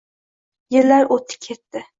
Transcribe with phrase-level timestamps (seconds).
[0.77, 1.89] Yillar o’tdi-ketdi